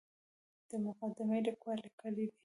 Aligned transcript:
د 0.69 0.71
مقدمې 0.85 1.39
لیکوال 1.47 1.77
لیکلي 1.85 2.25
دي. 2.29 2.37